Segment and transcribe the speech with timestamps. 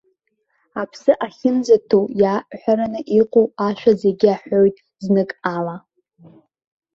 [0.81, 5.75] Аԥсы ахьынӡаҭоу иааҳәараны иҟоу ашәа зегьы аҳәоит знык ала.